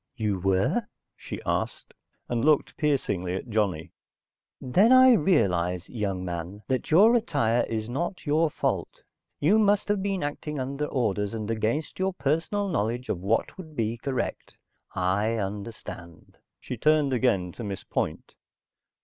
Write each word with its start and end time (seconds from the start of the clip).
"You 0.15 0.39
were?" 0.39 0.87
she 1.15 1.43
asked, 1.45 1.93
and 2.27 2.43
looked 2.43 2.75
piercingly 2.75 3.35
at 3.35 3.49
Johnny. 3.51 3.91
"Then, 4.59 4.91
I 4.91 5.13
realize, 5.13 5.87
young 5.91 6.25
man, 6.25 6.63
that 6.67 6.89
your 6.89 7.15
attire 7.15 7.65
is 7.69 7.87
not 7.87 8.25
your 8.25 8.49
fault. 8.49 9.03
You 9.39 9.59
must 9.59 9.87
have 9.89 10.01
been 10.01 10.23
acting 10.23 10.59
under 10.59 10.85
orders, 10.85 11.35
and 11.35 11.51
against 11.51 11.99
your 11.99 12.13
personal 12.13 12.67
knowledge 12.67 13.09
of 13.09 13.19
what 13.19 13.59
would 13.59 13.75
be 13.75 13.95
correct. 13.95 14.55
I 14.95 15.35
understand." 15.35 16.39
She 16.59 16.77
turned 16.77 17.13
again 17.13 17.51
to 17.51 17.63
Miss 17.63 17.83
Point. 17.83 18.33